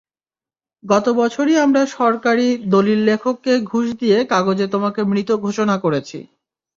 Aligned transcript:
গত 0.83 1.05
বছরই 1.19 1.55
আমারা 1.57 1.83
সরকারি 1.95 2.47
দলীল 2.73 3.01
লেখককে 3.05 3.53
ঘুষ 3.69 3.85
দিয়ে 3.99 4.17
কাগজে 4.31 4.65
তোমাকে 4.67 5.01
মৃত 5.11 5.29
ঘোষণা 5.45 5.75
করেছি। 5.83 6.17